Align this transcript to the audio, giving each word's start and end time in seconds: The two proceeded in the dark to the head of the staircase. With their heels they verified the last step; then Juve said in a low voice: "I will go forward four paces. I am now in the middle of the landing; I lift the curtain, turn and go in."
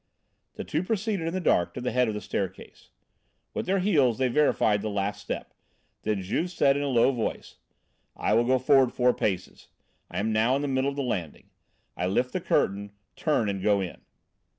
The 0.55 0.63
two 0.63 0.81
proceeded 0.81 1.27
in 1.27 1.33
the 1.35 1.39
dark 1.39 1.75
to 1.75 1.79
the 1.81 1.91
head 1.91 2.07
of 2.07 2.15
the 2.15 2.21
staircase. 2.21 2.89
With 3.53 3.67
their 3.67 3.77
heels 3.77 4.17
they 4.17 4.29
verified 4.29 4.81
the 4.81 4.89
last 4.89 5.21
step; 5.21 5.53
then 6.01 6.23
Juve 6.23 6.49
said 6.49 6.75
in 6.75 6.81
a 6.81 6.87
low 6.87 7.11
voice: 7.11 7.57
"I 8.15 8.33
will 8.33 8.45
go 8.45 8.57
forward 8.57 8.91
four 8.91 9.13
paces. 9.13 9.67
I 10.09 10.17
am 10.17 10.33
now 10.33 10.55
in 10.55 10.63
the 10.63 10.67
middle 10.67 10.89
of 10.89 10.95
the 10.95 11.03
landing; 11.03 11.51
I 11.95 12.07
lift 12.07 12.33
the 12.33 12.41
curtain, 12.41 12.93
turn 13.15 13.47
and 13.47 13.61
go 13.61 13.79
in." 13.79 14.01